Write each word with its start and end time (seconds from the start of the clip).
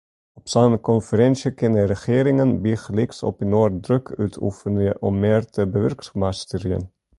Op 0.39 0.45
sa’n 0.51 0.75
konferinsje 0.87 1.51
kinne 1.59 1.83
regearingen 1.91 2.55
bygelyks 2.63 3.21
opinoar 3.31 3.77
druk 3.85 4.11
útoefenje 4.27 4.91
om 5.11 5.23
mear 5.27 5.43
te 5.59 5.71
bewurkmasterjen. 5.77 6.87